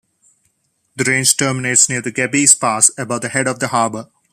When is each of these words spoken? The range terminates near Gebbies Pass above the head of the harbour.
The 0.95 1.03
range 1.03 1.37
terminates 1.37 1.87
near 1.87 2.01
Gebbies 2.01 2.59
Pass 2.59 2.89
above 2.97 3.21
the 3.21 3.29
head 3.29 3.47
of 3.47 3.59
the 3.59 3.67
harbour. 3.67 4.09